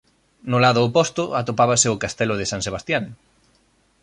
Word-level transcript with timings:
No 0.51 0.57
lado 0.63 0.81
oposto 0.87 1.23
atopábase 1.41 1.87
o 1.93 1.99
castelo 2.03 2.35
de 2.37 2.49
San 2.51 2.61
Sebastián. 2.67 3.03